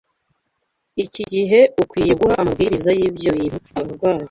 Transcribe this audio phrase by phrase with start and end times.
[1.03, 4.19] iki gihe ukwiriye guha amabwiriza y’ibyo bintu abarwayi